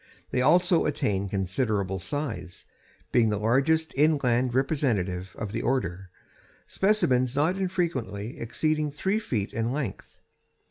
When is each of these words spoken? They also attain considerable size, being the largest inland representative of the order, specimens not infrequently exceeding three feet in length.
They 0.31 0.41
also 0.41 0.87
attain 0.87 1.29
considerable 1.29 1.99
size, 1.99 2.65
being 3.11 3.29
the 3.29 3.37
largest 3.37 3.93
inland 3.95 4.55
representative 4.55 5.35
of 5.37 5.51
the 5.51 5.61
order, 5.61 6.09
specimens 6.65 7.35
not 7.35 7.55
infrequently 7.55 8.39
exceeding 8.39 8.89
three 8.89 9.19
feet 9.19 9.53
in 9.53 9.71
length. 9.71 10.17